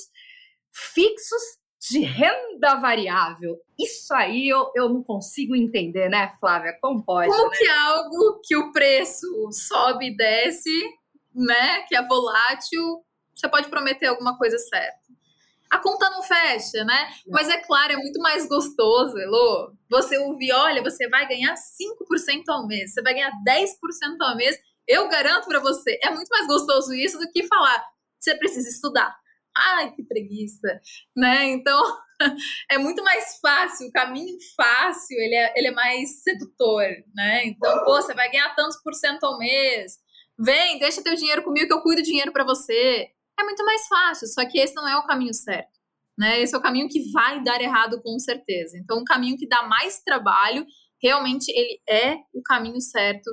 [0.73, 1.43] fixos
[1.91, 3.57] de renda variável.
[3.79, 6.77] Isso aí eu, eu não consigo entender, né, Flávia?
[6.81, 7.29] Como pode?
[7.29, 7.57] Como né?
[7.57, 10.71] que é algo que o preço sobe e desce,
[11.35, 11.83] né?
[11.89, 15.09] Que é volátil, você pode prometer alguma coisa certa
[15.71, 17.09] a conta não fecha, né?
[17.29, 22.43] Mas é claro, é muito mais gostoso, Elô, você ouvir, olha, você vai ganhar 5%
[22.49, 23.75] ao mês, você vai ganhar 10%
[24.21, 27.85] ao mês, eu garanto para você, é muito mais gostoso isso do que falar,
[28.19, 29.15] você precisa estudar.
[29.57, 30.81] Ai, que preguiça,
[31.17, 31.47] né?
[31.47, 31.83] Então,
[32.71, 37.45] é muito mais fácil, o caminho fácil, ele é, ele é mais sedutor, né?
[37.47, 39.99] Então, pô, você vai ganhar tantos por cento ao mês,
[40.39, 43.87] vem, deixa teu dinheiro comigo que eu cuido do dinheiro para você é muito mais
[43.87, 45.79] fácil, só que esse não é o caminho certo.
[46.19, 46.41] Né?
[46.41, 48.77] Esse é o caminho que vai dar errado com certeza.
[48.77, 50.67] Então, um caminho que dá mais trabalho,
[51.01, 53.31] realmente ele é o caminho certo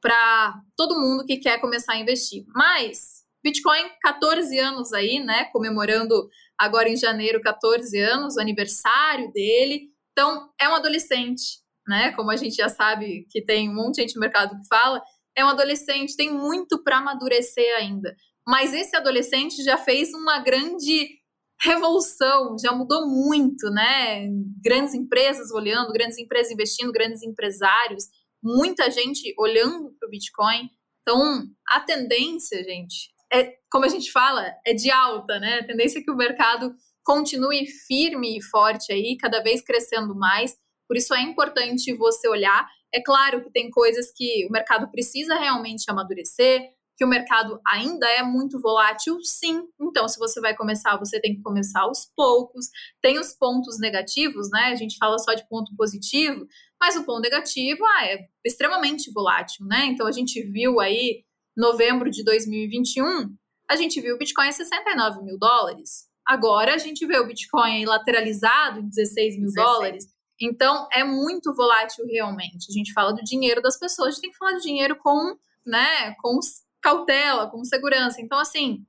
[0.00, 2.44] para todo mundo que quer começar a investir.
[2.48, 9.90] Mas Bitcoin 14 anos aí, né, comemorando agora em janeiro 14 anos, o aniversário dele.
[10.12, 12.12] Então, é um adolescente, né?
[12.12, 15.02] Como a gente já sabe que tem um monte de gente no mercado que fala,
[15.36, 18.14] é um adolescente, tem muito para amadurecer ainda.
[18.46, 21.18] Mas esse adolescente já fez uma grande
[21.62, 24.28] revolução, já mudou muito, né?
[24.62, 28.04] Grandes empresas olhando, grandes empresas investindo, grandes empresários,
[28.42, 30.68] muita gente olhando para o Bitcoin.
[31.00, 35.60] Então, a tendência, gente, é, como a gente fala, é de alta, né?
[35.60, 40.56] A tendência é que o mercado continue firme e forte aí, cada vez crescendo mais.
[40.86, 42.66] Por isso é importante você olhar.
[42.92, 46.62] É claro que tem coisas que o mercado precisa realmente amadurecer,
[46.96, 49.62] que o mercado ainda é muito volátil, sim.
[49.80, 52.66] Então, se você vai começar, você tem que começar aos poucos.
[53.02, 54.66] Tem os pontos negativos, né?
[54.66, 56.46] A gente fala só de ponto positivo,
[56.80, 59.86] mas o ponto negativo ah, é extremamente volátil, né?
[59.86, 61.24] Então, a gente viu aí,
[61.56, 63.34] novembro de 2021,
[63.68, 66.08] a gente viu o Bitcoin a 69 mil dólares.
[66.26, 69.54] Agora a gente vê o Bitcoin lateralizado em 16 mil 16.
[69.54, 70.04] dólares.
[70.40, 72.66] Então, é muito volátil realmente.
[72.70, 75.36] A gente fala do dinheiro das pessoas, a gente tem que falar do dinheiro com,
[75.64, 76.38] né, com
[76.84, 78.20] cautela, com segurança.
[78.20, 78.84] Então, assim,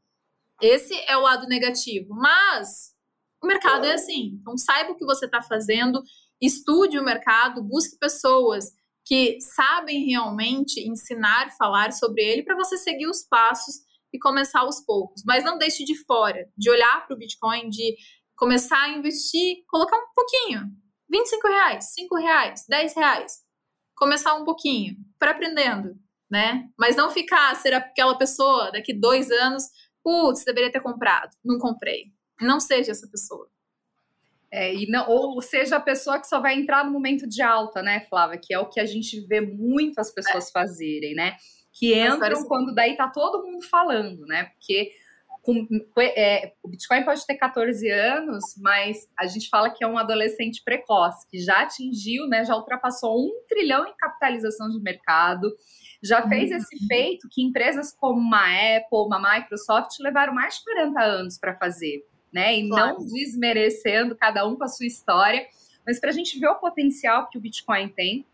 [0.62, 2.14] esse é o lado negativo.
[2.14, 2.94] Mas
[3.42, 4.38] o mercado é assim.
[4.42, 6.04] Então, saiba o que você está fazendo,
[6.42, 8.74] estude o mercado, busque pessoas
[9.06, 13.76] que sabem realmente ensinar, falar sobre ele, para você seguir os passos
[14.12, 15.24] e começar aos poucos.
[15.26, 17.96] Mas não deixe de fora, de olhar para o Bitcoin, de
[18.36, 20.64] começar a investir, colocar um pouquinho.
[21.10, 23.34] 25 reais, 5 reais, 10 reais.
[23.96, 25.96] Começar um pouquinho, para aprendendo
[26.30, 26.68] né?
[26.78, 29.66] Mas não ficar ser aquela pessoa daqui dois anos,
[30.04, 32.14] putz, deveria ter comprado, não comprei.
[32.42, 33.50] Não seja essa pessoa.
[34.52, 37.82] É, e não, ou seja a pessoa que só vai entrar no momento de alta,
[37.82, 38.40] né, Flávia?
[38.42, 40.52] Que é o que a gente vê muitas pessoas é.
[40.52, 41.36] fazerem, né?
[41.74, 44.46] Que entram quando daí tá todo mundo falando, né?
[44.46, 44.92] Porque
[45.46, 45.68] com,
[46.00, 50.64] é, o Bitcoin pode ter 14 anos, mas a gente fala que é um adolescente
[50.64, 52.44] precoce, que já atingiu, né?
[52.44, 55.56] Já ultrapassou um trilhão em capitalização de mercado
[56.06, 56.58] já fez uhum.
[56.58, 61.56] esse feito que empresas como uma Apple, uma Microsoft levaram mais de 40 anos para
[61.56, 62.56] fazer, né?
[62.58, 63.00] E claro.
[63.00, 65.46] não desmerecendo cada um com a sua história,
[65.86, 68.26] mas para a gente ver o potencial que o Bitcoin tem.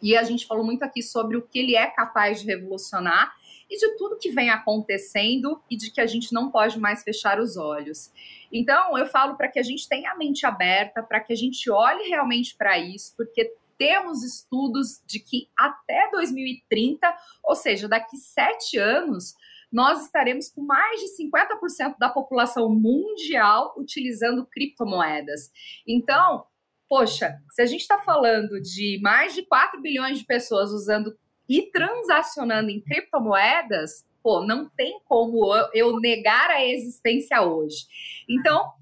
[0.00, 3.32] E a gente falou muito aqui sobre o que ele é capaz de revolucionar.
[3.70, 7.38] E de tudo que vem acontecendo e de que a gente não pode mais fechar
[7.40, 8.10] os olhos.
[8.52, 11.70] Então, eu falo para que a gente tenha a mente aberta, para que a gente
[11.70, 18.76] olhe realmente para isso, porque temos estudos de que até 2030, ou seja, daqui sete
[18.76, 19.34] anos,
[19.70, 25.52] nós estaremos com mais de 50% da população mundial utilizando criptomoedas.
[25.86, 26.44] Então,
[26.88, 31.16] poxa, se a gente está falando de mais de 4 bilhões de pessoas usando
[31.48, 37.86] e transacionando em criptomoedas, pô, não tem como eu negar a existência hoje.
[38.28, 38.72] Então,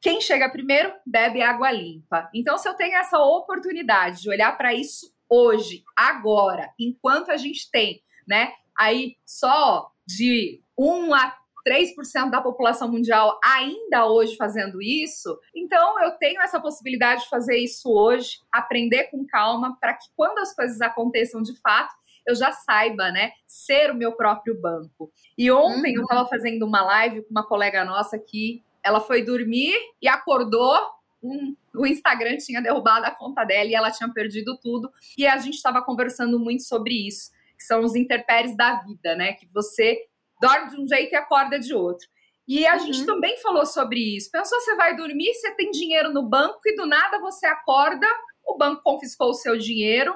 [0.00, 2.28] quem chega primeiro bebe água limpa.
[2.34, 7.70] Então, se eu tenho essa oportunidade de olhar para isso hoje, agora, enquanto a gente
[7.70, 15.38] tem, né, aí só de 1 a 3% da população mundial ainda hoje fazendo isso,
[15.54, 20.38] então eu tenho essa possibilidade de fazer isso hoje, aprender com calma, para que quando
[20.38, 21.94] as coisas aconteçam de fato,
[22.26, 25.12] eu já saiba, né, ser o meu próprio banco.
[25.36, 26.00] E ontem uhum.
[26.00, 30.78] eu estava fazendo uma live com uma colega nossa que ela foi dormir e acordou.
[31.22, 34.90] Um, o Instagram tinha derrubado a conta dela e ela tinha perdido tudo.
[35.16, 39.34] E a gente estava conversando muito sobre isso, que são os interpéries da vida, né?
[39.34, 40.06] Que você
[40.40, 42.06] dorme de um jeito e acorda de outro.
[42.46, 42.80] E a uhum.
[42.80, 44.30] gente também falou sobre isso.
[44.30, 48.06] Pensou, você vai dormir, você tem dinheiro no banco e do nada você acorda,
[48.44, 50.12] o banco confiscou o seu dinheiro.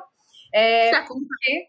[0.53, 1.67] É, porque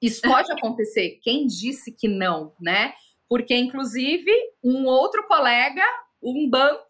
[0.00, 1.18] isso pode acontecer.
[1.22, 2.94] Quem disse que não, né?
[3.28, 4.30] Porque, inclusive,
[4.62, 5.84] um outro colega,
[6.22, 6.84] um banco,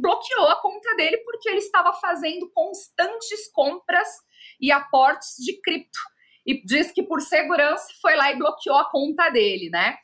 [0.00, 4.08] bloqueou a conta dele porque ele estava fazendo constantes compras
[4.60, 5.98] e aportes de cripto.
[6.46, 9.96] E diz que por segurança foi lá e bloqueou a conta dele, né?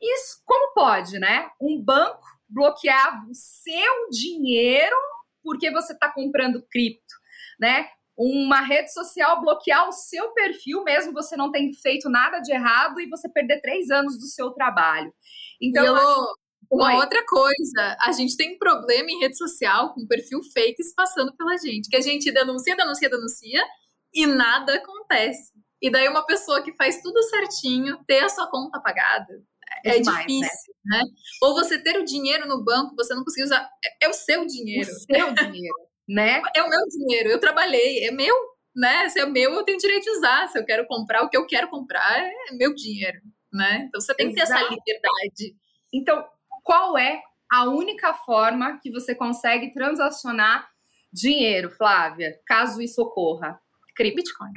[0.00, 1.50] Isso como pode, né?
[1.60, 4.96] Um banco bloquear o seu dinheiro
[5.42, 7.14] porque você está comprando cripto,
[7.58, 7.88] né?
[8.22, 13.00] uma rede social bloquear o seu perfil, mesmo você não tendo feito nada de errado,
[13.00, 15.10] e você perder três anos do seu trabalho.
[15.58, 16.26] Então, eu,
[16.70, 16.94] uma Oi.
[16.96, 21.56] outra coisa, a gente tem problema em rede social com perfil fake se passando pela
[21.56, 23.64] gente, que a gente denuncia, denuncia, denuncia
[24.12, 25.52] e nada acontece.
[25.80, 29.42] E daí uma pessoa que faz tudo certinho ter a sua conta apagada
[29.84, 30.98] é, é demais, difícil, né?
[30.98, 31.04] né?
[31.42, 34.44] Ou você ter o dinheiro no banco, você não conseguir usar, é, é o seu
[34.46, 34.90] dinheiro.
[34.90, 35.74] O seu dinheiro
[36.10, 36.42] né?
[36.54, 38.34] É o meu dinheiro, eu trabalhei, é meu,
[38.74, 39.08] né?
[39.08, 40.48] Se é meu, eu tenho direito de usar.
[40.48, 43.20] Se eu quero comprar, o que eu quero comprar é meu dinheiro,
[43.52, 43.84] né?
[43.86, 45.56] Então você tem que ter essa liberdade.
[45.92, 46.26] Então,
[46.64, 50.68] qual é a única forma que você consegue transacionar
[51.12, 53.60] dinheiro, Flávia, caso isso ocorra?
[53.96, 54.50] Bitcoin.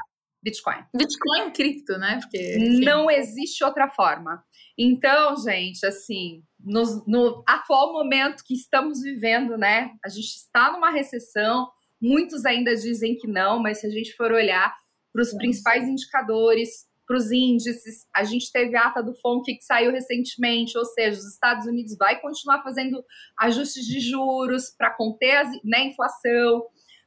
[0.44, 0.84] Bitcoin.
[0.94, 2.20] Bitcoin cripto, né?
[2.22, 4.44] Porque, não existe outra forma.
[4.78, 9.92] Então, gente, assim, no, no, atual momento que estamos vivendo, né?
[10.04, 11.70] A gente está numa recessão,
[12.02, 14.76] muitos ainda dizem que não, mas se a gente for olhar
[15.14, 19.64] para os principais indicadores, para os índices, a gente teve a ata do FONC que
[19.64, 23.04] saiu recentemente, ou seja, os Estados Unidos vai continuar fazendo
[23.40, 26.64] ajustes de juros para conter a né, inflação.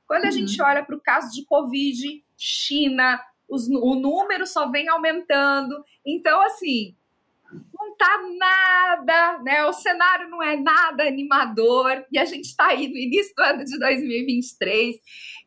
[0.07, 0.33] Quando a uhum.
[0.33, 5.85] gente olha para o caso de Covid, China, os, o número só vem aumentando.
[6.05, 6.97] Então, assim,
[7.73, 9.65] não tá nada, né?
[9.65, 13.65] O cenário não é nada animador e a gente está aí no início do ano
[13.65, 14.97] de 2023.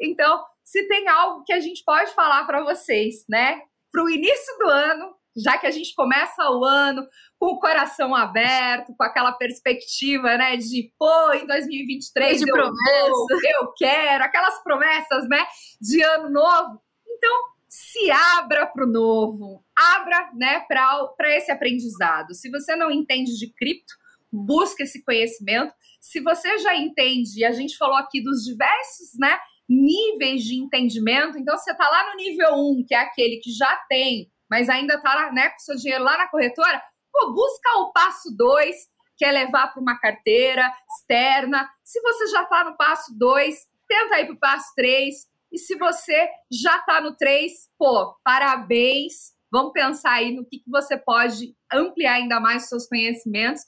[0.02, 3.62] Então, se tem algo que a gente pode falar para vocês, né?
[3.92, 8.16] Para o início do ano, já que a gente começa o ano com o coração
[8.16, 13.48] aberto, com aquela perspectiva, né, de pô, em 2023 de eu, promessa.
[13.62, 15.46] eu quero, aquelas promessas, né,
[15.80, 16.82] de ano novo.
[17.08, 17.34] Então,
[17.68, 22.34] se abra para o novo, abra né, para esse aprendizado.
[22.34, 23.94] Se você não entende de cripto,
[24.32, 25.74] busque esse conhecimento.
[26.00, 29.38] Se você já entende, e a gente falou aqui dos diversos né,
[29.68, 33.76] níveis de entendimento, então você está lá no nível 1, que é aquele que já
[33.88, 36.82] tem, mas ainda está né, com seu dinheiro lá na corretora,
[37.12, 38.76] pô, busca o passo 2,
[39.18, 41.70] que é levar para uma carteira externa.
[41.84, 43.56] Se você já está no passo 2,
[43.88, 45.16] tenta ir para o passo 3,
[45.52, 49.34] e se você já está no 3, pô, parabéns.
[49.52, 53.64] Vamos pensar aí no que, que você pode ampliar ainda mais os seus conhecimentos.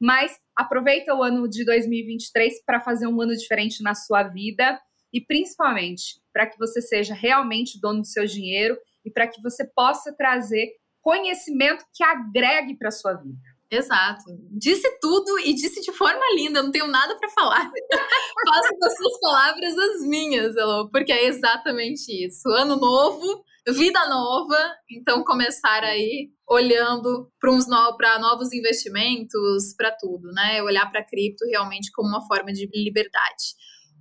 [0.00, 4.80] Mas aproveita o ano de 2023 para fazer um ano diferente na sua vida
[5.12, 9.64] e principalmente para que você seja realmente dono do seu dinheiro e para que você
[9.64, 13.54] possa trazer conhecimento que agregue para sua vida.
[13.70, 14.24] Exato.
[14.52, 17.70] Disse tudo e disse de forma linda, não tenho nada para falar.
[18.48, 22.48] Faço das suas palavras as minhas, Elô, porque é exatamente isso.
[22.50, 24.56] Ano novo, vida nova,
[24.90, 30.62] então começar aí olhando para no, novos investimentos, para tudo, né?
[30.62, 33.54] Olhar para cripto realmente como uma forma de liberdade.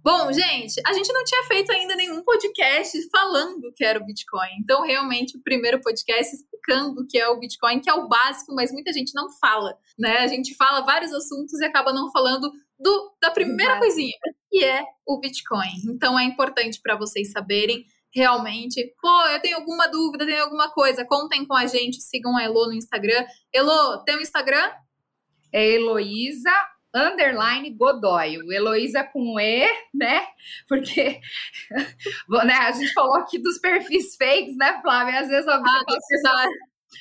[0.04, 4.50] Bom, gente, a gente não tinha feito ainda nenhum podcast falando que era o Bitcoin.
[4.60, 8.54] Então, realmente, o primeiro podcast explicando o que é o Bitcoin, que é o básico,
[8.54, 10.18] mas muita gente não fala, né?
[10.18, 14.18] A gente fala vários assuntos e acaba não falando do, da primeira coisinha,
[14.52, 15.72] que é o Bitcoin.
[15.88, 18.94] Então é importante para vocês saberem realmente.
[19.02, 22.66] Pô, eu tenho alguma dúvida, tenho alguma coisa, contem com a gente, sigam a Elo
[22.66, 23.26] no Instagram.
[23.54, 24.70] Elo, tem um Instagram?
[25.54, 26.52] É Heloísa
[26.94, 28.38] underline Godoy.
[28.38, 30.28] O Heloísa com E, né?
[30.68, 31.20] Porque
[32.46, 35.20] né, a gente falou aqui dos perfis fakes, né, Flávia?
[35.20, 36.50] Às vezes alguém ah, você, passa,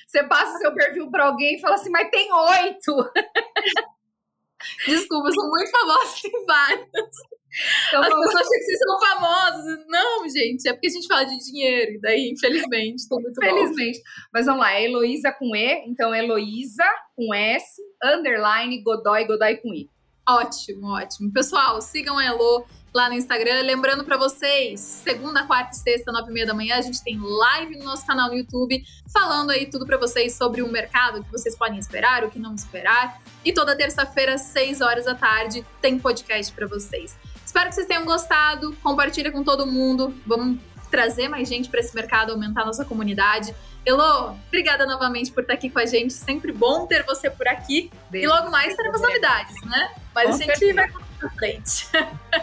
[0.06, 3.12] você passa seu perfil para alguém e fala assim, mas tem oito.
[4.86, 7.41] Desculpa, eu sou muito famosa, tem vários.
[7.88, 9.84] Então, As pessoas acham que vocês são famosos.
[9.88, 11.92] Não, gente, é porque a gente fala de dinheiro.
[11.92, 14.00] E daí, infelizmente, tô muito Infelizmente.
[14.32, 16.84] Mas vamos lá, é Heloísa com E, então Heloísa
[17.16, 19.88] com S, underline, Godoy, Godoy com I.
[20.28, 21.32] Ótimo, ótimo.
[21.32, 23.62] Pessoal, sigam a Elo lá no Instagram.
[23.62, 27.18] Lembrando para vocês, segunda, quarta e sexta, nove e meia da manhã, a gente tem
[27.18, 28.82] live no nosso canal no YouTube,
[29.12, 32.38] falando aí tudo para vocês sobre o mercado, o que vocês podem esperar, o que
[32.38, 33.20] não esperar.
[33.44, 37.16] E toda terça-feira, seis horas da tarde, tem podcast para vocês.
[37.52, 38.74] Espero que vocês tenham gostado.
[38.82, 40.14] Compartilha com todo mundo.
[40.26, 40.58] Vamos
[40.90, 43.54] trazer mais gente para esse mercado, aumentar nossa comunidade.
[43.84, 46.14] Elô, obrigada novamente por estar aqui com a gente.
[46.14, 47.90] Sempre bom ter você por aqui.
[48.08, 48.26] Beijo.
[48.26, 49.94] E logo mais teremos novidades, né?
[50.14, 50.74] Mas com a gente certeza.
[50.74, 51.88] vai pra frente.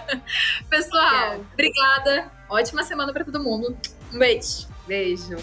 [0.70, 2.32] Pessoal, obrigada.
[2.48, 3.76] Ótima semana para todo mundo.
[4.14, 4.68] Um beijo.
[4.86, 5.38] Beijo.